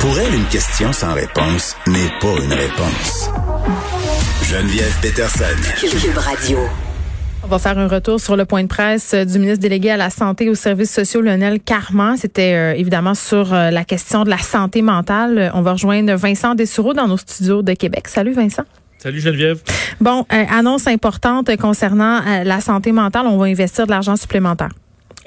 [0.00, 3.30] Pour elle, une question sans réponse n'est pas une réponse.
[4.44, 5.44] Geneviève Peterson.
[5.76, 6.58] Cube Radio.
[7.42, 9.96] On va faire un retour sur le point de presse euh, du ministre délégué à
[9.96, 12.16] la santé et aux services sociaux, Lionel Carman.
[12.16, 15.50] C'était euh, évidemment sur euh, la question de la santé mentale.
[15.54, 18.06] On va rejoindre Vincent Dessureau dans nos studios de Québec.
[18.06, 18.64] Salut Vincent.
[18.98, 19.60] Salut Geneviève.
[20.00, 23.26] Bon, annonce importante concernant la santé mentale.
[23.26, 24.70] On va investir de l'argent supplémentaire.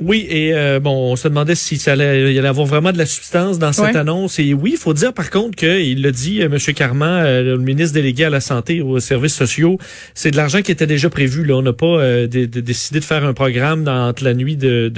[0.01, 2.97] Oui, et euh, bon, on se demandait si ça allait, il allait avoir vraiment de
[2.97, 4.39] la substance dans cette annonce.
[4.39, 6.57] Et oui, il faut dire par contre qu'il l'a dit, euh, M.
[6.73, 9.77] Carman, euh, le ministre délégué à la santé et aux services sociaux,
[10.15, 11.45] c'est de l'argent qui était déjà prévu.
[11.45, 11.55] Là.
[11.55, 14.89] On n'a pas décidé de faire un programme dans, entre la nuit de,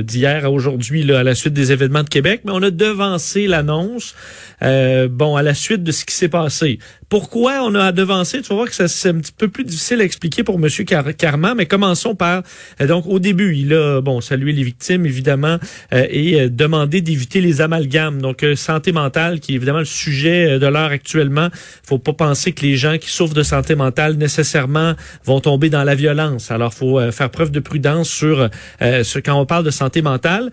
[0.00, 4.14] d'hier à aujourd'hui, à la suite des événements de Québec, mais on a devancé l'annonce,
[4.62, 6.78] bon, à la suite de ce qui s'est passé.
[7.08, 8.42] Pourquoi on a devancé?
[8.42, 10.68] Tu vas voir que c'est un petit peu plus difficile à expliquer pour M.
[11.16, 12.42] Carman, mais commençons par,
[12.80, 15.58] donc au début, il a, bon, salué les victimes, évidemment,
[15.92, 18.20] euh, et euh, demander d'éviter les amalgames.
[18.20, 21.48] Donc, euh, santé mentale, qui est évidemment le sujet de l'heure actuellement.
[21.84, 25.84] faut pas penser que les gens qui souffrent de santé mentale nécessairement vont tomber dans
[25.84, 26.50] la violence.
[26.50, 28.48] Alors, faut faire preuve de prudence sur
[28.80, 30.50] ce quand on parle de santé mentale,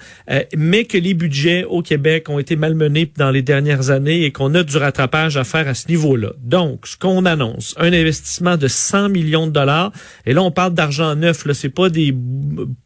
[0.55, 4.53] mais que les budgets au Québec ont été malmenés dans les dernières années et qu'on
[4.53, 6.33] a du rattrapage à faire à ce niveau-là.
[6.43, 9.91] Donc, ce qu'on annonce, un investissement de 100 millions de dollars,
[10.25, 12.15] et là, on parle d'argent neuf, là, c'est pas des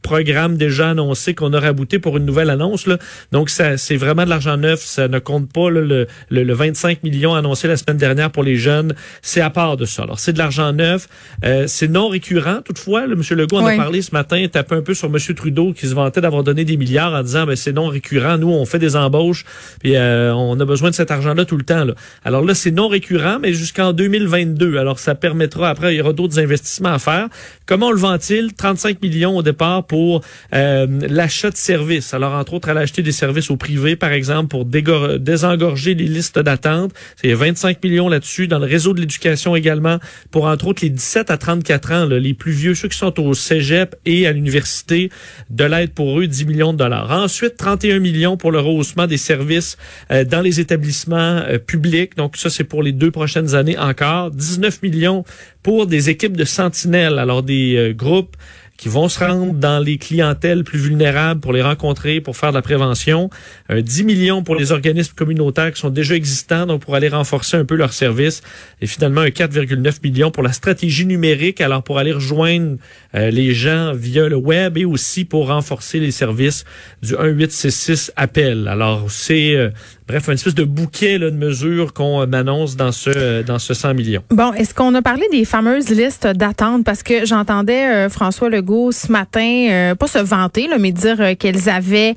[0.01, 2.87] programmes déjà annoncé qu'on aurait abouti pour une nouvelle annonce.
[2.87, 2.97] Là.
[3.31, 4.81] Donc, ça, c'est vraiment de l'argent neuf.
[4.81, 8.93] Ça ne compte pas le, le, 25 millions annoncé la semaine dernière pour les jeunes.
[9.21, 10.03] C'est à part de ça.
[10.03, 11.07] Alors, c'est de l'argent neuf.
[11.43, 12.59] Euh, c'est non récurrent.
[12.63, 13.23] Toutefois, le M.
[13.37, 15.17] Legault en a parlé ce matin, tapé un peu sur M.
[15.35, 18.37] Trudeau qui se vantait d'avoir donné des milliards en disant, ben, c'est non récurrent.
[18.37, 19.45] Nous, on fait des embauches
[19.79, 21.85] puis euh, on a besoin de cet argent-là tout le temps.
[21.85, 21.93] Là.
[22.23, 24.77] Alors là, c'est non récurrent, mais jusqu'en 2022.
[24.77, 27.27] Alors, ça permettra, après, il y aura d'autres investissements à faire.
[27.65, 28.53] Comment on le vend-il?
[28.53, 30.21] 35 millions au départ pour
[30.53, 32.13] euh, l'achat de services.
[32.13, 36.05] Alors, entre autres, elle a acheté des services au privé, par exemple, pour désengorger les
[36.05, 36.91] listes d'attente.
[37.21, 38.47] C'est 25 millions là-dessus.
[38.47, 39.99] Dans le réseau de l'éducation également,
[40.31, 43.33] pour, entre autres, les 17 à 34 ans, les plus vieux, ceux qui sont au
[43.33, 45.09] cégep et à l'université,
[45.49, 47.11] de l'aide pour eux, 10 millions de dollars.
[47.11, 49.77] Ensuite, 31 millions pour le rehaussement des services
[50.11, 52.15] euh, dans les établissements euh, publics.
[52.17, 54.31] Donc, ça, c'est pour les deux prochaines années encore.
[54.31, 55.23] 19 millions
[55.63, 58.35] pour des équipes de sentinelles, alors des groupes
[58.77, 62.55] qui vont se rendre dans les clientèles plus vulnérables pour les rencontrer, pour faire de
[62.55, 63.29] la prévention.
[63.69, 67.57] Un 10 millions pour les organismes communautaires qui sont déjà existants, donc pour aller renforcer
[67.57, 68.43] un peu leurs services.
[68.79, 72.77] Et finalement, un 4,9 millions pour la stratégie numérique, alors pour aller rejoindre
[73.15, 76.63] euh, les gens via le web et aussi pour renforcer les services
[77.01, 78.67] du 1866 appel.
[78.67, 79.69] Alors, c'est euh,
[80.07, 83.59] Bref, un espèce de bouquet là, de mesures qu'on euh, annonce dans ce euh, dans
[83.59, 84.23] ce 100 millions.
[84.29, 86.85] Bon, est-ce qu'on a parlé des fameuses listes d'attente?
[86.85, 91.67] Parce que j'entendais euh, François Legault ce matin pas se vanter là, mais dire qu'elles
[91.69, 92.15] avaient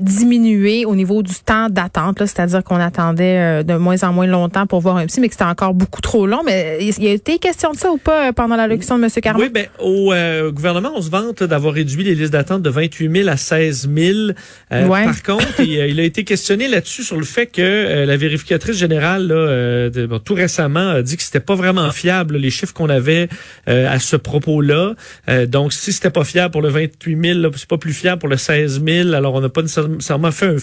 [0.00, 4.80] diminué au niveau du temps d'attente, c'est-à-dire qu'on attendait de moins en moins longtemps pour
[4.80, 6.42] voir un psy, mais que c'était encore beaucoup trop long.
[6.44, 9.10] Mais il y a été question de ça ou pas pendant l'allocution de M.
[9.22, 9.42] Carman?
[9.42, 10.12] Oui, ben au
[10.52, 14.18] gouvernement, on se vante d'avoir réduit les listes d'attente de 28 000 à 16 000.
[14.68, 19.28] Par contre, il, a été questionné là-dessus sur le fait que euh, la vérificatrice générale,
[19.30, 23.28] euh, tout récemment, a dit que c'était pas vraiment fiable les chiffres qu'on avait
[23.68, 24.94] euh, à ce propos-là.
[25.46, 28.36] donc, si c'était pas fiable pour le 28 000, c'est pas plus fiable pour le
[28.36, 29.12] 16 000.
[29.12, 30.56] Alors, on n'a pas nécessairement fait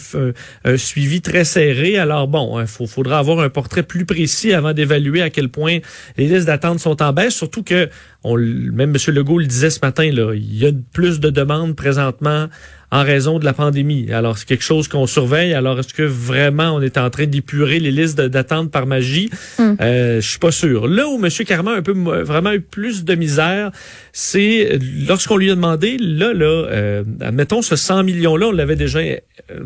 [0.66, 1.98] un, suivi très serré.
[1.98, 5.80] Alors, bon, il hein, faudra avoir un portrait plus précis avant d'évaluer à quel point
[6.18, 7.36] les listes d'attente sont en baisse.
[7.36, 7.90] Surtout que,
[8.28, 9.14] on, même M.
[9.14, 12.48] Legault le disait ce matin, là, il y a plus de demandes présentement
[12.90, 14.12] en raison de la pandémie.
[14.14, 15.54] Alors, c'est quelque chose qu'on surveille.
[15.54, 19.30] Alors, est-ce que vraiment on est en train d'épurer les listes d'attente par magie?
[19.60, 19.64] Mm.
[19.82, 20.88] Euh, je suis pas sûr.
[20.88, 21.30] Là où M.
[21.46, 23.72] Carman a un peu vraiment eu plus de misère,
[24.14, 29.00] c'est lorsqu'on lui a demandé, là, là, euh, admettons ce 100 millions-là, on l'avait déjà
[29.00, 29.18] euh,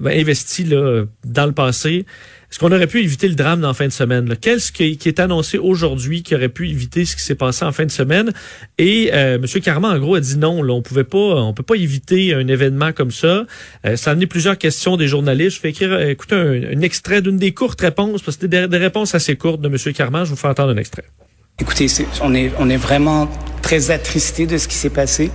[0.05, 2.05] investi là, dans le passé.
[2.51, 4.35] Est-ce qu'on aurait pu éviter le drame la fin de semaine?
[4.35, 7.85] Qu'est-ce qui, est annoncé aujourd'hui qui aurait pu éviter ce qui s'est passé en fin
[7.85, 8.33] de semaine?
[8.77, 9.61] Et euh, M.
[9.61, 12.45] Carman, en gros, a dit non, là, on pouvait pas, on peut pas éviter un
[12.49, 13.45] événement comme ça.
[13.85, 15.57] Euh, ça a amené plusieurs questions des journalistes.
[15.57, 18.77] Je vais écrire, euh, écouter un, extrait d'une des courtes réponses, parce que c'était des,
[18.77, 19.93] réponses assez courtes de M.
[19.93, 20.25] Carman.
[20.25, 21.05] Je vous fais entendre un extrait.
[21.57, 21.87] Écoutez,
[22.21, 23.29] on, est, on est vraiment
[23.61, 25.31] très attristé de ce qui s'est passé.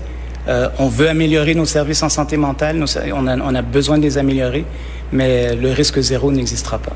[0.48, 2.84] Euh, on veut améliorer nos services en santé mentale,
[3.14, 4.66] on, a, on a besoin de les améliorer,
[5.12, 6.92] mais le risque zéro n'existera pas.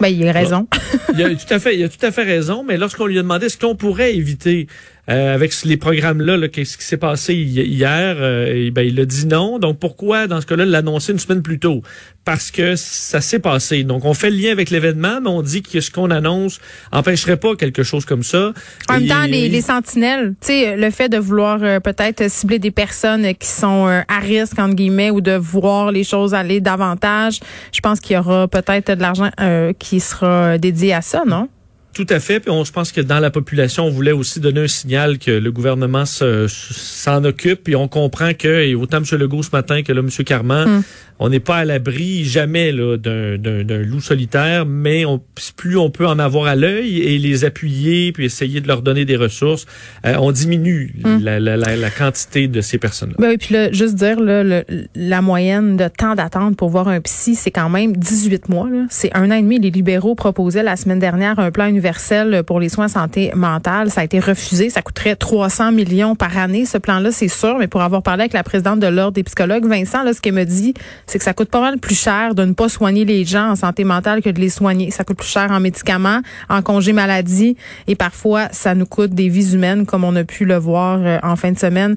[0.00, 0.66] Ben, il a raison.
[1.14, 3.22] il a tout à fait, il a tout à fait raison, mais lorsqu'on lui a
[3.22, 4.66] demandé ce qu'on pourrait éviter
[5.10, 9.58] euh, avec les programmes-là, qu'est-ce qui s'est passé hier, euh, ben, il a dit non.
[9.58, 11.82] Donc pourquoi, dans ce cas-là, l'annoncer une semaine plus tôt?
[12.24, 13.82] Parce que ça s'est passé.
[13.82, 16.60] Donc on fait le lien avec l'événement, mais on dit que ce qu'on annonce
[16.92, 18.52] empêcherait pas quelque chose comme ça.
[18.88, 22.60] En même temps, les, les sentinelles, tu sais, le fait de vouloir euh, peut-être cibler
[22.60, 27.40] des personnes qui sont à risque, entre guillemets, ou de voir les choses aller davantage,
[27.72, 29.30] je pense qu'il y aura peut-être de l'argent
[29.78, 31.48] qui sera dédié à ça, non?
[31.92, 32.40] Tout à fait.
[32.40, 35.30] Puis on, je pense que dans la population, on voulait aussi donner un signal que
[35.30, 37.68] le gouvernement s'en occupe.
[37.68, 39.18] Et on comprend que, et autant M.
[39.18, 40.24] Legault ce matin que là, M.
[40.24, 40.82] Carman, hmm
[41.22, 45.20] on n'est pas à l'abri jamais d'un loup solitaire, mais on,
[45.54, 49.04] plus on peut en avoir à l'œil et les appuyer, puis essayer de leur donner
[49.04, 49.66] des ressources,
[50.06, 51.22] euh, on diminue hum.
[51.22, 53.16] la, la, la, quantité de ces personnes-là.
[53.18, 54.62] Ben oui, puis là, juste dire, là,
[54.94, 58.68] la moyenne de temps d'attente pour voir un psy, c'est quand même 18 mois.
[58.88, 59.58] C'est un an et demi.
[59.58, 63.90] Les libéraux proposaient la semaine dernière un plan universel pour les soins santé mentale.
[63.90, 64.68] Ça a été refusé.
[64.68, 67.56] Ça coûterait 300 millions par année, ce plan-là, c'est sûr.
[67.58, 70.34] Mais pour avoir parlé avec la présidente de l'Ordre des psychologues, Vincent, là, ce qu'elle
[70.34, 70.74] me dit,
[71.06, 73.56] c'est que ça coûte pas mal plus cher de ne pas soigner les gens en
[73.56, 74.90] santé mentale que de les soigner.
[74.90, 77.56] Ça coûte plus cher en médicaments, en congés maladie
[77.86, 81.18] et parfois ça nous coûte des vies humaines comme on a pu le voir euh,
[81.22, 81.96] en fin de semaine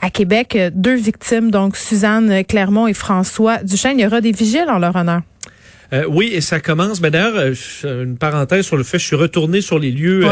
[0.00, 0.56] à Québec.
[0.74, 3.98] Deux victimes, donc Suzanne Clermont et François Duchesne.
[3.98, 5.22] Il y aura des vigiles en leur honneur.
[5.92, 7.00] Euh, oui, et ça commence.
[7.00, 10.26] Mais d'ailleurs, euh, une parenthèse sur le fait, je suis retourné sur les lieux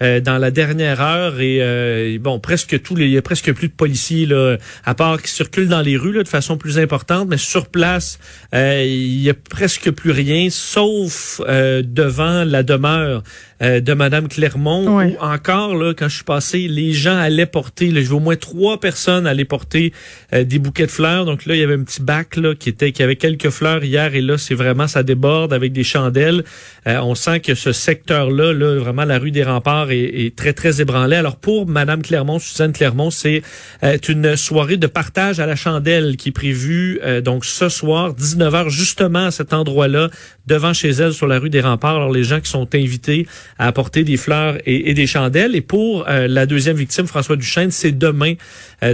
[0.00, 3.68] euh, dans la dernière heure et bon, presque tous les, il y a presque plus
[3.68, 7.28] de policiers là, à part qui circulent dans les rues là, de façon plus importante,
[7.28, 8.18] mais sur place,
[8.52, 13.22] il y a presque plus rien, sauf devant la demeure
[13.60, 18.00] de Madame Clermont, où encore là, quand je suis passé, les gens allaient porter, là,
[18.00, 19.92] je vois au moins trois personnes allaient porter
[20.32, 21.24] des bouquets de fleurs.
[21.24, 23.84] Donc là, il y avait un petit bac là qui était, qui avait quelques fleurs
[23.84, 26.44] hier, et là, c'est vraiment ça déborde avec des chandelles.
[26.86, 30.80] Euh, on sent que ce secteur-là, là, vraiment la rue des Remparts est, très, très
[30.80, 31.16] ébranlé.
[31.16, 33.42] Alors pour Madame Clermont, Suzanne Clermont, c'est
[33.82, 38.14] euh, une soirée de partage à la chandelle qui est prévue euh, donc ce soir,
[38.14, 40.10] 19h, justement à cet endroit-là,
[40.46, 41.96] devant chez elle sur la rue des Remparts.
[41.96, 43.26] Alors les gens qui sont invités
[43.58, 45.54] à apporter des fleurs et, des chandelles.
[45.54, 48.34] Et pour la deuxième victime, François Duchesne, c'est demain,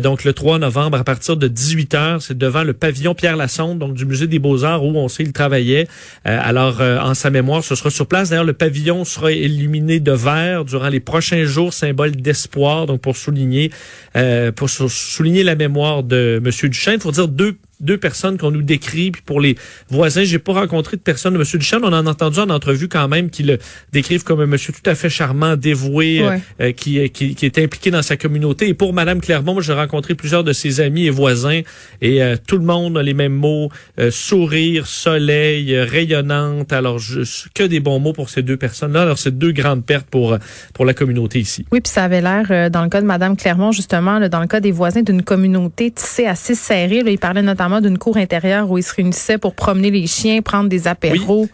[0.02, 3.94] donc le 3 novembre, à partir de 18h, c'est devant le pavillon Pierre Lassonde, donc
[3.94, 5.88] du Musée des Beaux-Arts, où on sait il travaillait.
[6.26, 8.30] Euh, alors, euh, en sa mémoire, ce sera sur place.
[8.30, 13.16] D'ailleurs, le pavillon sera illuminé de vert durant les prochains jours, symbole d'espoir, donc pour
[13.16, 13.70] souligner,
[14.16, 16.50] euh, pour souligner la mémoire de M.
[16.70, 17.00] Duchesne.
[17.00, 19.10] Faut dire deux deux personnes qu'on nous décrit.
[19.10, 19.56] Puis pour les
[19.88, 21.44] voisins, j'ai pas rencontré de personne de M.
[21.44, 21.80] Duchesne.
[21.82, 23.58] On en a entendu en entrevue quand même qui le
[23.92, 27.58] décrivent comme un monsieur tout à fait charmant, dévoué, euh, euh, qui, qui, qui, est
[27.58, 28.68] impliqué dans sa communauté.
[28.68, 31.60] Et pour Mme Clermont, j'ai rencontré plusieurs de ses amis et voisins
[32.00, 33.70] et euh, tout le monde a les mêmes mots.
[34.10, 36.72] sourire, soleil, rayonnante.
[36.72, 37.20] Alors, je,
[37.54, 39.02] que des bons mots pour ces deux personnes-là.
[39.02, 40.36] Alors, c'est deux grandes pertes pour,
[40.74, 41.64] pour la communauté ici.
[41.72, 44.60] Oui, puis ça avait l'air, dans le cas de Mme Clermont, justement, dans le cas
[44.60, 47.02] des voisins, d'une communauté tissée assez serrée.
[47.02, 50.42] Là, il parlait notamment d'une cour intérieure où ils se réunissaient pour promener les chiens,
[50.42, 51.48] prendre des apéros.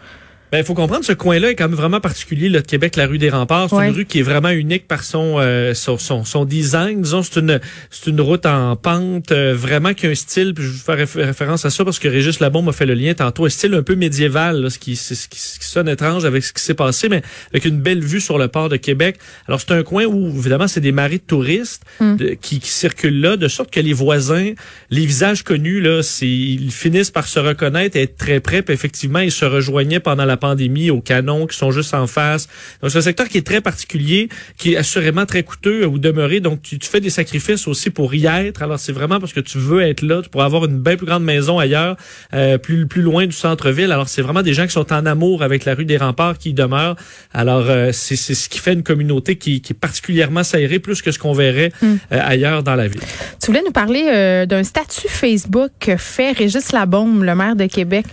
[0.52, 3.30] Il faut comprendre, ce coin-là est quand même vraiment particulier, le Québec, la rue des
[3.30, 3.70] Remparts.
[3.70, 7.02] C'est une rue qui est vraiment unique par son euh, son, son, design.
[7.02, 7.60] Disons, c'est une
[7.90, 11.26] c'est une route en pente, euh, vraiment qui a un style, puis je vais faire
[11.26, 13.82] référence à ça parce que Régis Labon m'a fait le lien tantôt, un style un
[13.82, 17.64] peu médiéval, ce, qui, ce, qui, sonne étrange avec ce qui s'est passé, mais avec
[17.64, 19.18] une belle vue sur le port de Québec.
[19.48, 22.16] Alors, c'est un coin où, évidemment, c'est des maris de touristes hmm.
[22.40, 24.52] qui, qui, circulent là, de sorte que les voisins,
[24.90, 29.20] les visages connus, là, ils finissent par se reconnaître et être très près, puis effectivement,
[29.20, 32.48] ils se rejoignaient pendant la pandémie au canon qui sont juste en face.
[32.80, 36.40] Donc c'est un secteur qui est très particulier, qui est assurément très coûteux où demeurer.
[36.40, 38.62] Donc tu, fais des sacrifices aussi pour y être.
[38.62, 41.06] Alors c'est vraiment parce que tu veux être là, tu pourrais avoir une bien plus
[41.06, 41.96] grande maison ailleurs,
[42.32, 43.92] euh, plus plus loin du centre-ville.
[43.92, 46.50] Alors c'est vraiment des gens qui sont en amour avec la rue des Remparts qui
[46.50, 46.96] y demeurent.
[47.32, 51.10] Alors euh, c'est ce qui fait une communauté qui, qui est particulièrement serrée plus que
[51.10, 51.86] ce qu'on verrait hmm.
[52.12, 53.00] euh, ailleurs dans la ville.
[53.40, 58.06] Tu voulais nous parler d'un statut Facebook que fait Régis Labaume, le maire de Québec.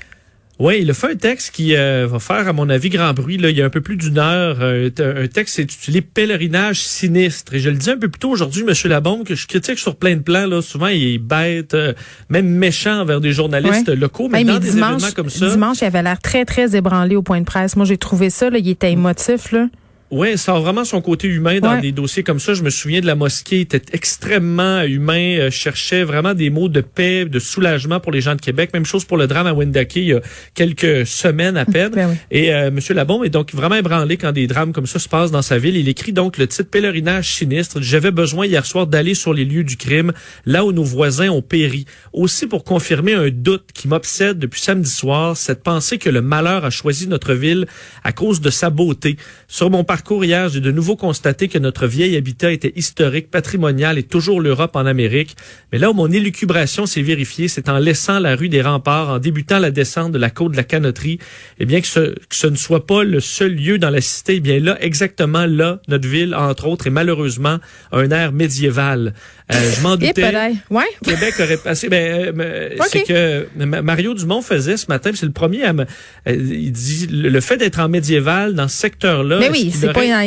[0.62, 3.38] Oui, il a fait un texte qui euh, va faire, à mon avis, grand bruit.
[3.38, 4.58] Là, il y a un peu plus d'une heure.
[4.62, 7.56] Euh, un texte intitulé Pèlerinage sinistre.
[7.56, 8.74] Et je le dis un peu plus tôt aujourd'hui, M.
[8.86, 10.46] Labombe, que je critique sur plein de plans.
[10.46, 10.62] Là.
[10.62, 11.94] Souvent, il est bête, euh,
[12.30, 14.30] même méchant envers des journalistes locaux.
[14.30, 15.50] Mais, dans des événements comme ça...
[15.50, 17.76] Dimanche, il avait l'air très, très ébranlé au point de presse.
[17.76, 18.52] Moi, j'ai trouvé ça.
[18.52, 19.52] Là, il était émotif.
[19.52, 19.66] Là.
[20.12, 21.82] Oui, ça a vraiment son côté humain dans Ouais.
[21.82, 22.54] des dossiers comme ça.
[22.54, 26.68] Je me souviens de la mosquée, il était extrêmement humain, euh, cherchait vraiment des mots
[26.68, 28.72] de paix, de soulagement pour les gens de Québec.
[28.74, 30.20] Même chose pour le drame à Wendake il y a
[30.54, 31.92] quelques semaines à peine.
[31.94, 32.16] Ben oui.
[32.30, 35.32] Et euh, Monsieur Labombe est donc vraiment ébranlé quand des drames comme ça se passent
[35.32, 35.78] dans sa ville.
[35.78, 37.82] Il écrit donc le titre Pèlerinage sinistre.
[37.82, 40.12] J'avais besoin hier soir d'aller sur les lieux du crime,
[40.46, 41.86] là où nos voisins ont péri.
[42.12, 46.66] Aussi pour confirmer un doute qui m'obsède depuis samedi soir, cette pensée que le malheur
[46.66, 47.66] a choisi notre ville
[48.04, 49.16] à cause de sa beauté.
[49.48, 53.98] Sur mon parcours hier, j'ai de nouveau constaté que notre vieil habitat était historique, patrimonial
[53.98, 55.36] et toujours l'Europe en Amérique.
[55.72, 59.20] Mais là où mon élucubration s'est vérifiée, c'est en laissant la rue des remparts, en
[59.20, 61.20] débutant la descente de la côte de la Canoterie,
[61.60, 64.36] et bien que ce, que ce ne soit pas le seul lieu dans la cité,
[64.36, 67.58] eh bien là, exactement là, notre ville, entre autres, est malheureusement
[67.92, 69.14] un air médiéval.
[69.54, 70.22] Euh, je m'en doutais.
[70.70, 70.84] Ouais.
[71.04, 71.90] Québec aurait passé.
[71.90, 75.12] Ben, euh, c'est que Ma- Mario Dumont faisait ce matin.
[75.14, 75.84] C'est le premier à me.
[75.84, 75.88] euh,
[76.28, 79.40] il dit le le fait d'être en médiéval dans ce secteur-là.
[79.40, 80.18] Mais oui, qu'il c'est pas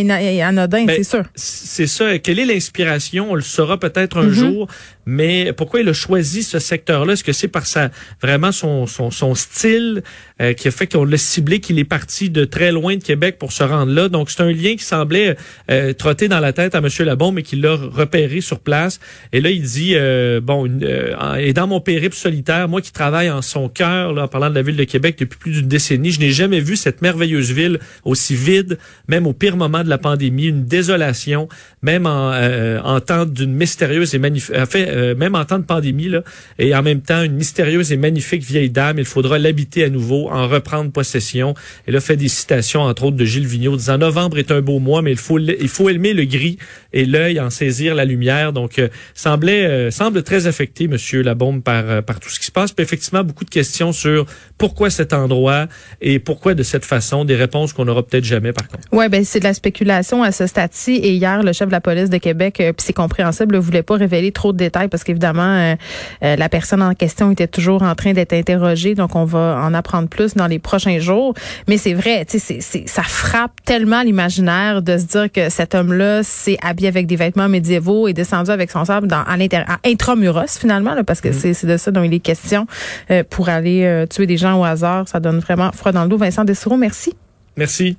[0.42, 1.22] anodin, Ben, c'est sûr.
[1.34, 2.18] c'est ça.
[2.18, 3.30] Quelle est l'inspiration?
[3.30, 4.26] On le saura peut-être Mm-hmm.
[4.28, 4.68] un jour.
[5.06, 7.14] Mais pourquoi il a choisi ce secteur-là?
[7.14, 7.90] Est-ce que c'est par sa
[8.22, 10.02] vraiment son, son, son style
[10.40, 13.36] euh, qui a fait qu'on l'a ciblé, qu'il est parti de très loin de Québec
[13.38, 14.08] pour se rendre là?
[14.08, 15.36] Donc, c'est un lien qui semblait
[15.70, 16.88] euh, trotter dans la tête à M.
[17.00, 19.00] Labombe, mais qu'il l'a repéré sur place.
[19.32, 23.30] Et là, il dit, euh, bon, euh, et dans mon périple solitaire, moi qui travaille
[23.30, 26.20] en son cœur, en parlant de la ville de Québec depuis plus d'une décennie, je
[26.20, 30.46] n'ai jamais vu cette merveilleuse ville aussi vide, même au pire moment de la pandémie,
[30.46, 31.48] une désolation,
[31.82, 34.54] même en, euh, en temps d'une mystérieuse et magnifique,
[34.94, 36.22] euh, même en temps de pandémie, là,
[36.58, 40.30] et en même temps une mystérieuse et magnifique vieille dame, il faudra l'habiter à nouveau,
[40.30, 41.54] en reprendre possession.
[41.86, 44.78] Et là, fait des citations, entre autres, de Gilles Vigneault, disant novembre est un beau
[44.78, 46.58] mois, mais il faut, il faut aimer le gris
[46.92, 48.52] et l'œil en saisir la lumière.
[48.52, 52.52] Donc, euh, semblait, euh, semble très affecté, Monsieur Labombe, par, par tout ce qui se
[52.52, 52.72] passe.
[52.72, 54.26] Puis effectivement, beaucoup de questions sur
[54.58, 55.66] pourquoi cet endroit
[56.00, 58.88] et pourquoi de cette façon, des réponses qu'on n'aura peut-être jamais, par contre.
[58.92, 60.92] Ouais, ben c'est de la spéculation à ce stade-ci.
[60.92, 63.96] Et hier, le chef de la police de Québec, puis c'est compréhensible, ne voulait pas
[63.96, 65.74] révéler trop de détails parce qu'évidemment, euh,
[66.22, 68.94] euh, la personne en question était toujours en train d'être interrogée.
[68.94, 71.34] Donc, on va en apprendre plus dans les prochains jours.
[71.68, 76.22] Mais c'est vrai, tu sais, ça frappe tellement l'imaginaire de se dire que cet homme-là
[76.22, 79.78] s'est habillé avec des vêtements médiévaux et descendu avec son sabre dans, à l'intérieur, à
[79.88, 82.66] intramuros finalement, là, parce que c'est c'est de ça dont il est question
[83.10, 85.08] euh, pour aller tuer des gens au hasard.
[85.08, 86.16] Ça donne vraiment froid dans le dos.
[86.16, 87.14] Vincent Dessoureau, merci.
[87.56, 87.96] Merci.